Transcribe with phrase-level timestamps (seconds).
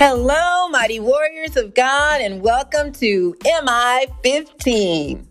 [0.00, 5.26] Hello, mighty warriors of God, and welcome to MI 15.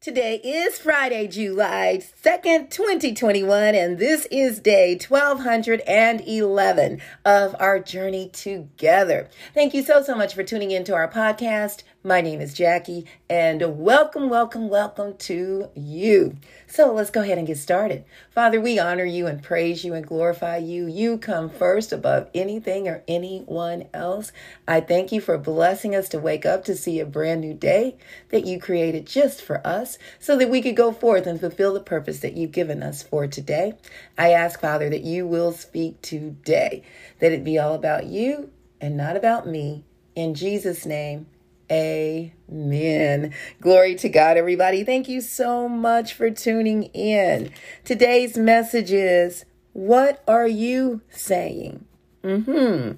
[0.00, 9.28] Today is Friday, July 2nd, 2021, and this is day 1211 of our journey together.
[9.54, 11.82] Thank you so, so much for tuning into our podcast.
[12.04, 16.36] My name is Jackie, and welcome, welcome, welcome to you.
[16.68, 18.04] So let's go ahead and get started.
[18.30, 20.86] Father, we honor you and praise you and glorify you.
[20.86, 24.30] You come first above anything or anyone else.
[24.68, 27.96] I thank you for blessing us to wake up to see a brand new day
[28.28, 31.80] that you created just for us so that we could go forth and fulfill the
[31.80, 33.72] purpose that you've given us for today.
[34.16, 36.84] I ask, Father, that you will speak today,
[37.18, 39.84] that it be all about you and not about me.
[40.14, 41.26] In Jesus' name,
[41.70, 43.34] Amen.
[43.60, 44.84] Glory to God, everybody.
[44.84, 47.52] Thank you so much for tuning in.
[47.84, 49.44] Today's message is
[49.74, 51.84] What are you saying?
[52.22, 52.92] Hmm.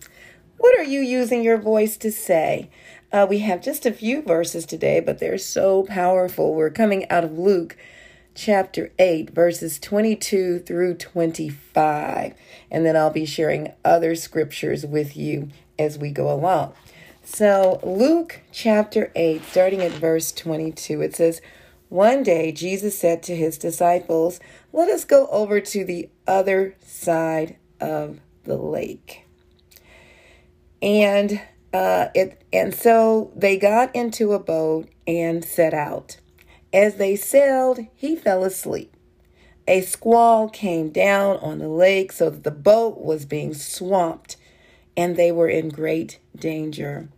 [0.56, 2.70] What are you using your voice to say?
[3.12, 6.54] Uh, we have just a few verses today, but they're so powerful.
[6.54, 7.76] We're coming out of Luke
[8.34, 12.34] chapter 8, verses 22 through 25.
[12.70, 16.74] And then I'll be sharing other scriptures with you as we go along.
[17.32, 21.40] So, Luke chapter 8, starting at verse 22, it says,
[21.88, 24.40] One day Jesus said to his disciples,
[24.72, 29.24] Let us go over to the other side of the lake.
[30.82, 31.40] And
[31.72, 36.18] uh, it and so they got into a boat and set out.
[36.72, 38.92] As they sailed, he fell asleep.
[39.68, 44.36] A squall came down on the lake so that the boat was being swamped
[44.96, 47.08] and they were in great danger.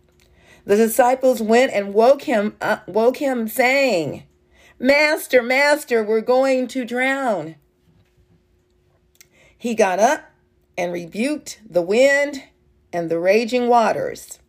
[0.65, 4.23] The disciples went and woke him uh, woke him saying,
[4.79, 7.55] "Master, master, we're going to drown."
[9.57, 10.31] He got up
[10.77, 12.43] and rebuked the wind
[12.91, 14.39] and the raging waters,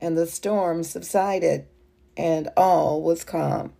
[0.00, 1.66] and the storm subsided,
[2.16, 3.72] and all was calm.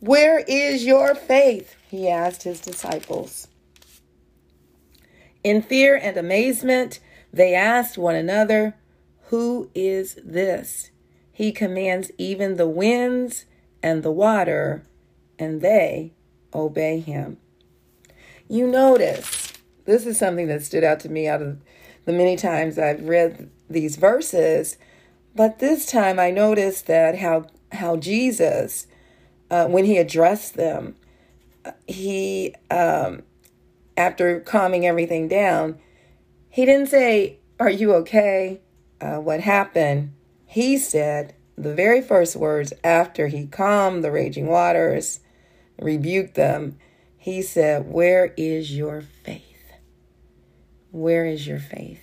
[0.00, 1.76] Where is your faith?
[1.90, 3.48] he asked his disciples.
[5.42, 7.00] In fear and amazement,
[7.32, 8.76] they asked one another,
[9.30, 10.90] who is this?
[11.32, 13.44] He commands even the winds
[13.80, 14.82] and the water,
[15.38, 16.12] and they
[16.52, 17.38] obey him.
[18.48, 19.52] You notice,
[19.84, 21.58] this is something that stood out to me out of
[22.06, 24.76] the many times I've read these verses,
[25.36, 28.88] but this time I noticed that how how Jesus,
[29.48, 30.96] uh, when he addressed them,
[31.86, 33.22] he um,
[33.96, 35.78] after calming everything down,
[36.48, 38.60] he didn't say, "Are you okay?"
[39.00, 40.12] Uh, what happened,
[40.46, 45.20] he said the very first words after he calmed the raging waters,
[45.78, 46.78] rebuked them,
[47.16, 49.72] he said, Where is your faith?
[50.90, 52.02] Where is your faith?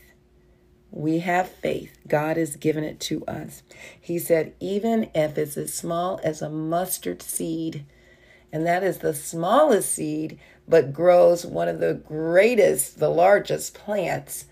[0.92, 1.98] We have faith.
[2.08, 3.64] God has given it to us.
[4.00, 7.86] He said, even if it's as small as a mustard seed,
[8.52, 14.46] and that is the smallest seed, but grows one of the greatest, the largest plants.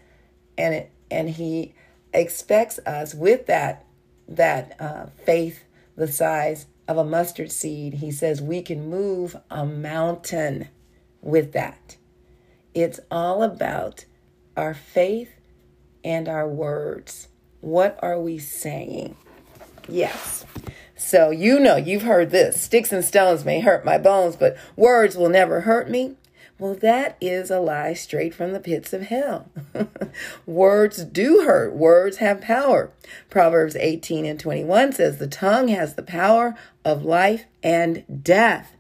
[0.58, 1.74] And it, and he
[2.16, 3.86] expects us with that
[4.28, 5.64] that uh, faith
[5.96, 7.96] the size of a mustard seed.
[7.96, 10.70] He says we can move a mountain
[11.22, 11.98] with that.
[12.74, 14.06] It's all about
[14.58, 15.32] our faith
[16.04, 17.30] and our words.
[17.62, 19.16] What are we saying?
[19.88, 20.46] Yes.
[20.96, 25.16] So, you know, you've heard this sticks and stones may hurt my bones, but words
[25.16, 26.16] will never hurt me.
[26.58, 29.50] Well, that is a lie straight from the pits of hell.
[30.46, 31.74] Words do hurt.
[31.74, 32.92] Words have power.
[33.30, 36.56] Proverbs 18 and 21 says, The tongue has the power
[36.86, 38.78] of life and death,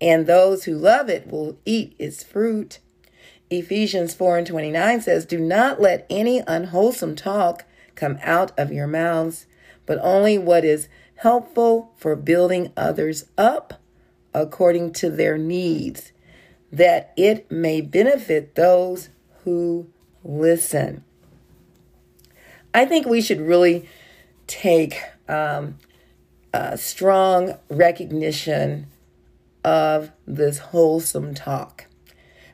[0.00, 2.78] and those who love it will eat its fruit.
[3.50, 7.64] Ephesians 4 and 29 says, Do not let any unwholesome talk
[7.96, 9.46] come out of your mouths,
[9.86, 13.80] but only what is helpful for building others up
[14.32, 16.12] according to their needs
[16.72, 19.10] that it may benefit those
[19.44, 19.88] who
[20.24, 21.04] listen.
[22.74, 23.88] I think we should really
[24.46, 25.78] take um,
[26.54, 28.86] a strong recognition
[29.64, 31.86] of this wholesome talk.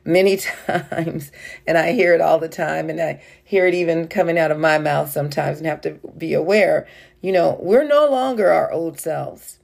[0.03, 0.37] Many
[0.67, 1.31] times,
[1.65, 4.59] and I hear it all the time, and I hear it even coming out of
[4.59, 6.87] my mouth sometimes, and have to be aware
[7.21, 9.59] you know, we're no longer our old selves.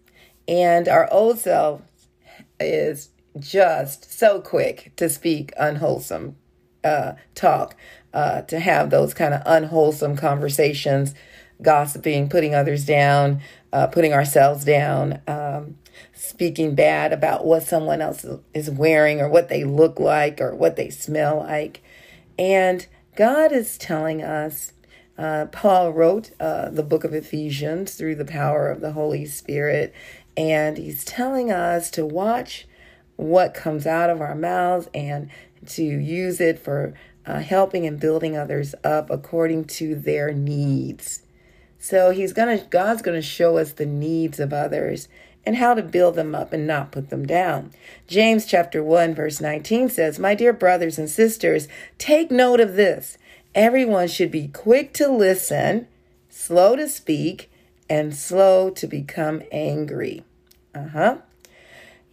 [0.47, 1.81] And our old self
[2.59, 3.09] is
[3.39, 6.35] just so quick to speak unwholesome
[6.83, 7.75] uh, talk,
[8.13, 11.13] uh, to have those kind of unwholesome conversations,
[11.61, 13.41] gossiping, putting others down,
[13.73, 15.77] uh, putting ourselves down, um,
[16.13, 20.75] speaking bad about what someone else is wearing or what they look like or what
[20.75, 21.81] they smell like.
[22.37, 22.85] And
[23.15, 24.73] God is telling us,
[25.17, 29.93] uh, Paul wrote uh, the book of Ephesians through the power of the Holy Spirit,
[30.35, 32.67] and he's telling us to watch
[33.15, 35.29] what comes out of our mouths and
[35.65, 36.93] to use it for
[37.25, 41.23] uh, helping and building others up according to their needs.
[41.79, 45.07] So he's gonna God's gonna show us the needs of others
[45.45, 47.71] and how to build them up and not put them down.
[48.07, 51.67] James chapter 1 verse 19 says, "My dear brothers and sisters,
[51.97, 53.17] take note of this.
[53.53, 55.87] Everyone should be quick to listen,
[56.29, 57.49] slow to speak,
[57.89, 60.23] and slow to become angry."
[60.73, 61.17] Uh-huh.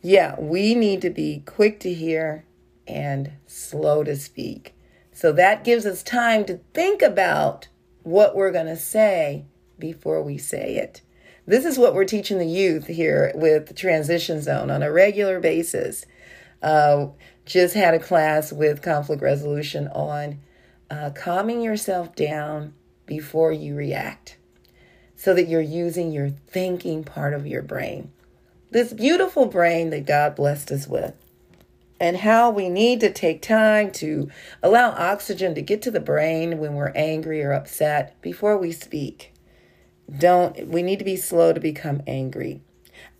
[0.02, 2.44] Yeah, we need to be quick to hear
[2.88, 4.74] and slow to speak.
[5.12, 7.68] So that gives us time to think about
[8.02, 9.44] what we're going to say
[9.78, 11.02] before we say it.
[11.46, 15.38] This is what we're teaching the youth here with the Transition Zone on a regular
[15.38, 16.04] basis.
[16.60, 17.08] Uh,
[17.44, 20.40] just had a class with conflict resolution on
[20.90, 22.74] uh, calming yourself down
[23.06, 24.36] before you react
[25.16, 28.12] so that you're using your thinking part of your brain.
[28.72, 31.14] This beautiful brain that God blessed us with.
[32.00, 34.28] And how we need to take time to
[34.60, 39.32] allow oxygen to get to the brain when we're angry or upset before we speak
[40.18, 42.60] don't we need to be slow to become angry.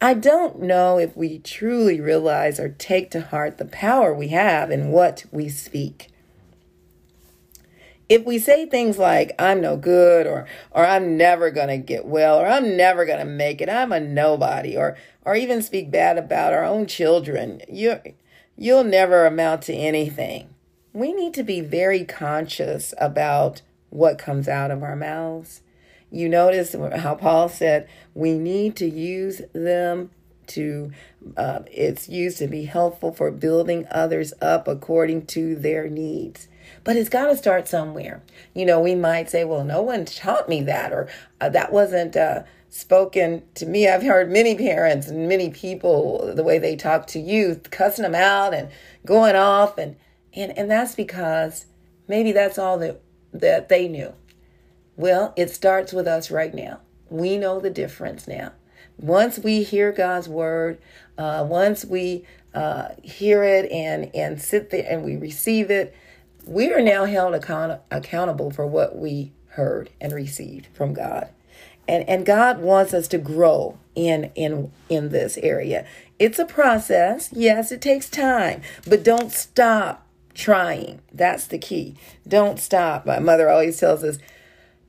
[0.01, 4.71] I don't know if we truly realize or take to heart the power we have
[4.71, 6.09] in what we speak.
[8.13, 12.05] If we say things like I'm no good or or I'm never going to get
[12.05, 15.91] well or I'm never going to make it, I'm a nobody or or even speak
[15.91, 18.01] bad about our own children, you
[18.57, 20.55] you'll never amount to anything.
[20.93, 25.63] We need to be very conscious about what comes out of our mouths
[26.13, 30.11] you notice how Paul said we need to use them
[30.49, 30.93] to,
[31.37, 36.49] uh, it's used to be helpful for building others up according to their needs.
[36.85, 38.23] But it's got to start somewhere.
[38.55, 41.09] You know, we might say, well, no one taught me that, or
[41.41, 43.89] uh, that wasn't uh, spoken to me.
[43.89, 48.15] I've heard many parents and many people, the way they talk to youth, cussing them
[48.15, 48.69] out and
[49.07, 49.79] going off.
[49.79, 49.97] And,
[50.35, 51.67] and, and that's because
[52.09, 53.01] maybe that's all that,
[53.33, 54.15] that they knew.
[54.97, 56.81] Well, it starts with us right now.
[57.09, 58.53] We know the difference now.
[58.99, 60.79] Once we hear God's word,
[61.17, 62.25] uh, once we
[62.55, 65.95] uh, hear it and and sit there and we receive it,
[66.47, 71.29] we are now held account- accountable for what we heard and received from God.
[71.89, 75.85] And and God wants us to grow in in in this area.
[76.19, 77.29] It's a process.
[77.33, 81.01] Yes, it takes time, but don't stop trying.
[81.13, 81.97] That's the key.
[82.27, 83.05] Don't stop.
[83.05, 84.19] My mother always tells us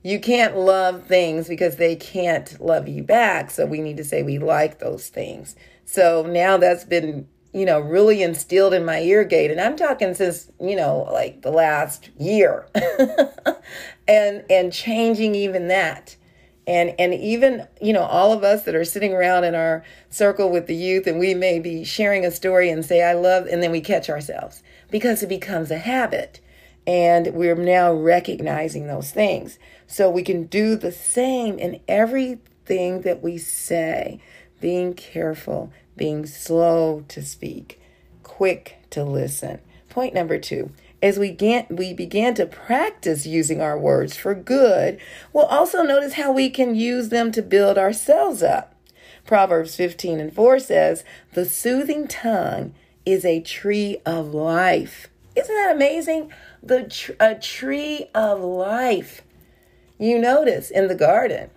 [0.02, 3.50] you can't love things because they can't love you back.
[3.50, 5.56] So we need to say we like those things.
[5.86, 9.52] So now that's been, you know, really instilled in my ear gate.
[9.52, 12.66] And I'm talking since, you know, like the last year.
[14.08, 16.16] and and changing even that.
[16.66, 20.50] And and even, you know, all of us that are sitting around in our circle
[20.50, 23.62] with the youth and we may be sharing a story and say, I love, and
[23.62, 26.40] then we catch ourselves because it becomes a habit.
[26.88, 29.58] And we're now recognizing those things.
[29.86, 34.20] So we can do the same in everything that we say,
[34.60, 37.80] being careful, being slow to speak,
[38.22, 39.60] quick to listen.
[39.88, 40.72] Point number two.
[41.02, 44.98] As we, get, we began to practice using our words for good,
[45.32, 48.74] we'll also notice how we can use them to build ourselves up.
[49.26, 52.74] Proverbs 15 and 4 says, The soothing tongue
[53.04, 55.08] is a tree of life.
[55.36, 56.32] Isn't that amazing?
[56.62, 59.22] The tr- a tree of life.
[59.98, 61.50] You notice in the garden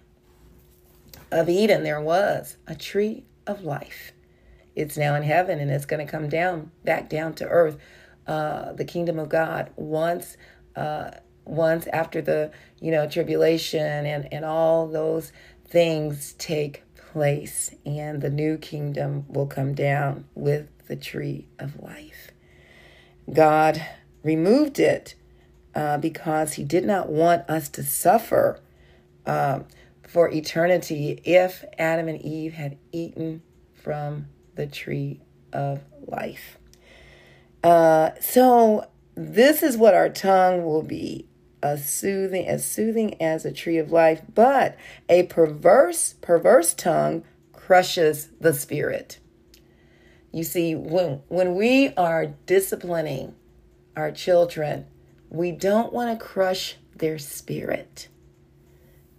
[1.32, 4.12] of Eden, there was a tree of life.
[4.78, 7.80] It's now in heaven and it's going to come down, back down to earth.
[8.28, 10.38] Uh, the kingdom of God once,
[10.76, 11.12] uh,
[11.46, 15.32] once after the, you know, tribulation and, and all those
[15.66, 22.30] things take place and the new kingdom will come down with the tree of life.
[23.34, 23.84] God
[24.22, 25.16] removed it
[25.74, 28.60] uh, because he did not want us to suffer
[29.26, 29.62] uh,
[30.08, 33.42] for eternity if Adam and Eve had eaten
[33.74, 34.28] from
[34.58, 35.22] the tree
[35.54, 36.58] of life.
[37.64, 41.28] Uh, so this is what our tongue will be
[41.64, 44.78] a soothing as soothing as a tree of life but
[45.10, 49.18] a perverse perverse tongue crushes the spirit
[50.32, 53.34] you see when when we are disciplining
[53.96, 54.86] our children
[55.30, 58.08] we don't want to crush their spirit.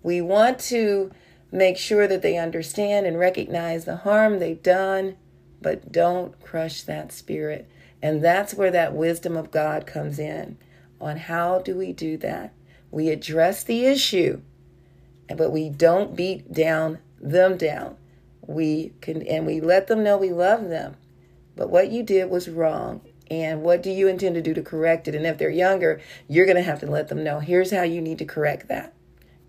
[0.02, 1.11] We want to
[1.50, 5.16] make sure that they understand and recognize the harm they've done,
[5.60, 7.68] but don't crush that spirit.
[8.02, 10.56] And that's where that wisdom of God comes in.
[11.00, 12.52] on how do we do that.
[12.90, 14.40] We address the issue,
[15.36, 17.96] but we don't beat down them down.
[18.46, 20.96] We can and we let them know we love them.
[21.54, 23.00] But what you did was wrong.
[23.30, 25.14] And what do you intend to do to correct it?
[25.14, 28.00] And if they're younger, you're going to have to let them know here's how you
[28.00, 28.94] need to correct that.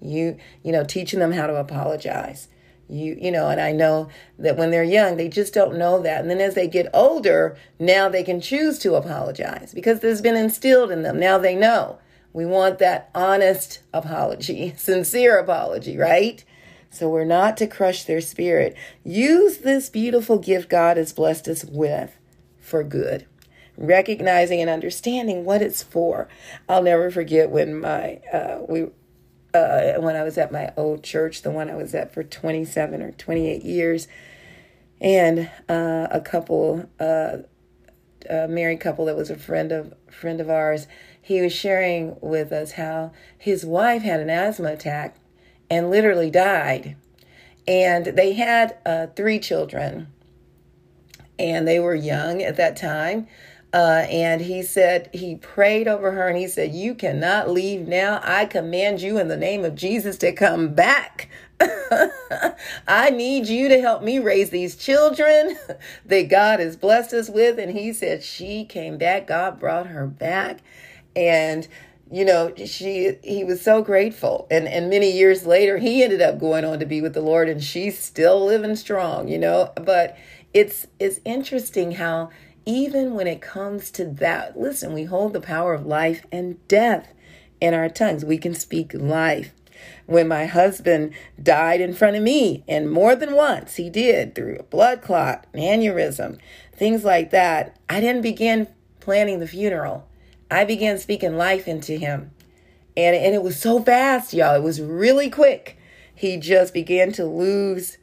[0.02, 2.48] You, you know, teaching them how to apologize
[2.90, 6.22] you you know and i know that when they're young they just don't know that.
[6.22, 10.36] And then as they get older now they can choose to apologize because there's been
[10.36, 11.20] instilled in them.
[11.20, 12.00] Now they know.
[12.32, 16.44] We want that honest apology sincere apology right?
[16.92, 18.76] So we're not to crush their spirit.
[19.04, 22.18] Use this beautiful gift god has blessed us with
[22.60, 23.28] for good.
[23.78, 26.28] Recognizing and understanding what it's for.
[26.68, 28.88] I'll never forget when my uh, we
[29.54, 33.02] uh, when I was at my old church, the one I was at for 27
[33.02, 34.08] or 28 years,
[35.02, 37.38] and uh, a couple, uh,
[38.30, 40.88] a married couple that was a friend of friend of ours,
[41.22, 45.16] he was sharing with us how his wife had an asthma attack
[45.70, 46.96] and literally died,
[47.68, 50.08] and they had uh, three children,
[51.38, 53.28] and they were young at that time.
[53.72, 58.20] Uh, and he said, he prayed over her and he said, You cannot leave now.
[58.24, 61.30] I command you in the name of Jesus to come back.
[62.88, 65.58] I need you to help me raise these children
[66.06, 67.60] that God has blessed us with.
[67.60, 69.28] And he said, She came back.
[69.28, 70.60] God brought her back.
[71.16, 71.68] And
[72.12, 76.40] you know she he was so grateful and and many years later he ended up
[76.40, 80.18] going on to be with the lord and she's still living strong you know but
[80.54, 82.30] it's it's interesting how
[82.70, 87.16] even when it comes to that, listen, we hold the power of life and death
[87.60, 88.24] in our tongues.
[88.24, 89.56] We can speak life.
[90.06, 94.58] When my husband died in front of me, and more than once he did through
[94.58, 96.38] a blood clot, an aneurysm,
[96.72, 98.68] things like that, I didn't begin
[99.00, 100.08] planning the funeral.
[100.52, 102.30] I began speaking life into him.
[102.96, 104.56] And, and it was so fast, y'all.
[104.56, 105.80] It was really quick.
[106.14, 107.98] He just began to lose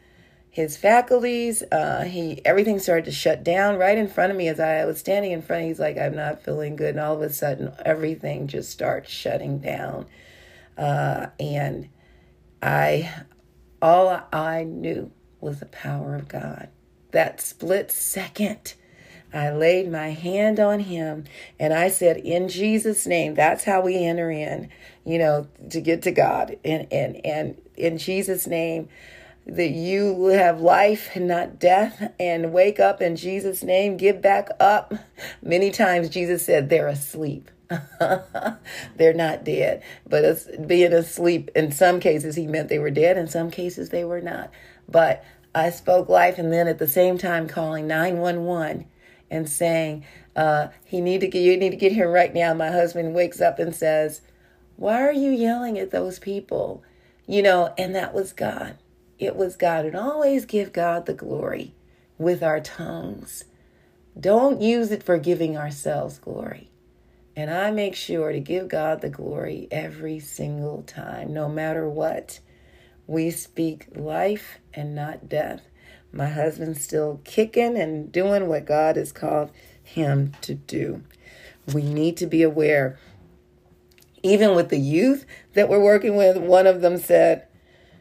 [0.57, 1.63] his faculties.
[1.71, 4.99] Uh, he everything started to shut down right in front of me as I was
[4.99, 5.67] standing in front.
[5.67, 9.59] He's like, "I'm not feeling good," and all of a sudden, everything just starts shutting
[9.59, 10.07] down.
[10.79, 11.91] Uh, and
[12.63, 13.13] I,
[13.83, 15.11] all I knew
[15.43, 16.71] was the power of God.
[17.11, 18.73] That split second.
[19.35, 21.25] I laid my hand on him
[21.61, 24.71] and I said, In Jesus' name, that's how we enter in,
[25.05, 26.57] you know, to get to God.
[26.65, 28.89] And and and in Jesus' name,
[29.47, 34.49] that you have life and not death and wake up in Jesus' name, give back
[34.59, 34.93] up.
[35.41, 37.51] Many times Jesus said they're asleep.
[38.97, 43.27] they're not dead, but being asleep in some cases he meant they were dead, in
[43.27, 44.51] some cases they were not.
[44.89, 45.25] But
[45.55, 48.87] I spoke life and then at the same time calling 911
[49.31, 50.05] and saying,
[50.37, 52.53] uh, he need to get you need to get here right now.
[52.53, 54.21] My husband wakes up and says,
[54.77, 56.85] Why are you yelling at those people?
[57.27, 58.77] You know, and that was God
[59.19, 59.85] it was God.
[59.85, 61.75] And always give God the glory
[62.19, 63.45] with our tongues.
[64.19, 66.71] Don't use it for giving ourselves glory.
[67.35, 72.41] And I make sure to give God the glory every single time, no matter what.
[73.07, 75.69] We speak life and not death.
[76.13, 79.51] My husband's still kicking and doing what God has called
[79.83, 81.03] him to do.
[81.73, 82.99] We need to be aware.
[84.23, 87.47] Even with the youth that we're working with, one of them said,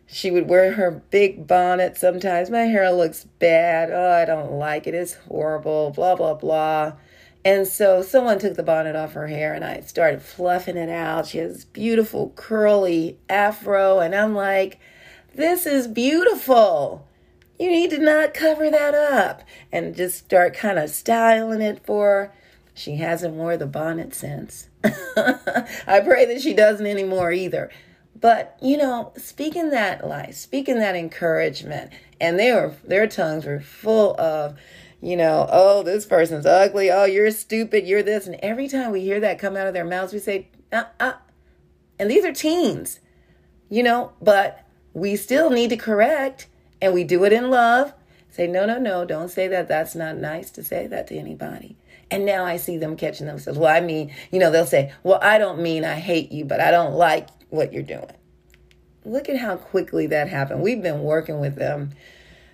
[0.07, 2.49] she would wear her big bonnet sometimes.
[2.49, 3.89] My hair looks bad.
[3.91, 4.93] Oh, I don't like it.
[4.93, 5.91] It's horrible.
[5.91, 6.93] Blah, blah, blah.
[7.43, 11.27] And so someone took the bonnet off her hair and I started fluffing it out.
[11.27, 13.99] She has beautiful curly afro.
[13.99, 14.79] And I'm like,
[15.33, 17.07] this is beautiful.
[17.59, 19.43] You need to not cover that up.
[19.71, 22.33] And just start kind of styling it for her.
[22.73, 24.69] She hasn't wore the bonnet since.
[24.83, 27.71] I pray that she doesn't anymore either.
[28.25, 33.59] But you know, speaking that life, speaking that encouragement, and they were their tongues were
[33.59, 34.57] full of,
[34.99, 39.01] you know, oh, this person's ugly, oh, you're stupid, you're this, and every time we
[39.01, 41.13] hear that come out of their mouths, we say, uh, uh,
[41.99, 42.99] and these are teens,
[43.69, 44.65] you know, but
[44.95, 46.47] we still need to correct,
[46.81, 47.93] and we do it in love.
[48.31, 49.67] Say, no, no, no, don't say that.
[49.67, 51.77] That's not nice to say that to anybody.
[52.11, 53.57] And now I see them catching themselves.
[53.57, 56.61] Well, I mean, you know, they'll say, well, I don't mean I hate you, but
[56.61, 58.11] I don't like what you're doing.
[59.03, 60.61] Look at how quickly that happened.
[60.61, 61.91] We've been working with them,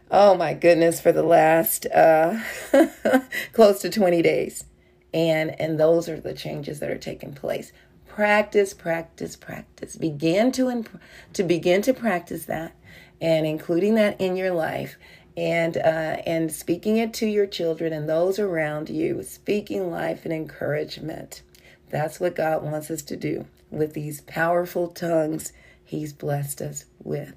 [0.09, 2.39] oh my goodness, for the last uh,
[3.53, 4.65] close to 20 days.
[5.13, 7.73] And, and those are the changes that are taking place.
[8.07, 9.95] Practice, practice, practice.
[9.95, 10.99] Begin to, imp-
[11.33, 12.75] to begin to practice that
[13.21, 14.97] and including that in your life
[15.37, 20.33] and uh, and speaking it to your children and those around you, speaking life and
[20.33, 21.41] encouragement.
[21.89, 27.33] That's what God wants us to do with these powerful tongues He's blessed us with.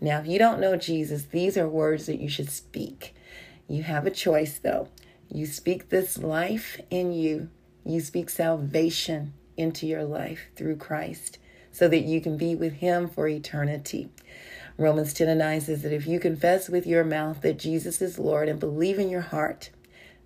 [0.00, 3.14] Now, if you don't know Jesus, these are words that you should speak.
[3.66, 4.88] You have a choice, though.
[5.32, 7.48] You speak this life in you,
[7.84, 11.38] you speak salvation into your life through Christ
[11.72, 14.08] so that you can be with Him for eternity.
[14.78, 18.18] Romans 10 and 9 says that if you confess with your mouth that Jesus is
[18.18, 19.70] Lord and believe in your heart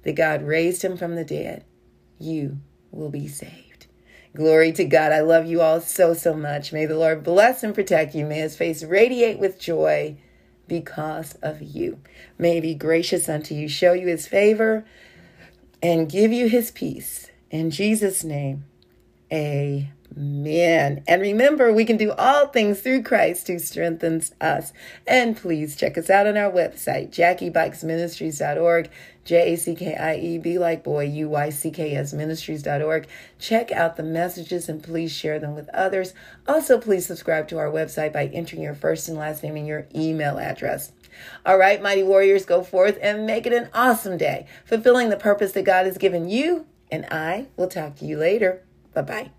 [0.03, 1.65] that God raised Him from the dead,
[2.19, 2.59] you
[2.91, 3.87] will be saved.
[4.37, 5.13] Glory to God.
[5.13, 6.73] I love you all so, so much.
[6.73, 8.25] May the Lord bless and protect you.
[8.25, 10.17] May his face radiate with joy
[10.69, 12.01] because of you.
[12.39, 14.85] May he be gracious unto you, show you his favor,
[15.83, 17.31] and give you his peace.
[17.51, 18.65] In Jesus' name,
[19.31, 19.93] amen.
[20.17, 21.03] Amen.
[21.07, 24.73] And remember, we can do all things through Christ who strengthens us.
[25.07, 28.91] And please check us out on our website, jackiebuycksministries.org,
[29.25, 33.07] J A C K I E, B like boy, U Y C K S ministries.org.
[33.39, 36.13] Check out the messages and please share them with others.
[36.47, 39.87] Also, please subscribe to our website by entering your first and last name and your
[39.95, 40.93] email address.
[41.47, 45.53] All right, mighty warriors, go forth and make it an awesome day, fulfilling the purpose
[45.53, 46.67] that God has given you.
[46.91, 48.63] And I will talk to you later.
[48.93, 49.31] Bye bye.